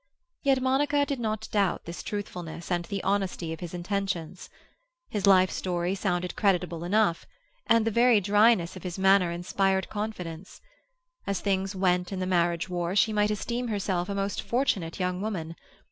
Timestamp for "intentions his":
3.75-5.27